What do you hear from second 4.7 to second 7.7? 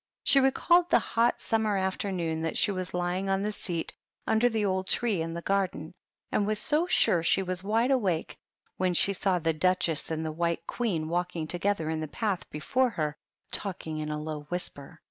tree in the garden, and was so sure she was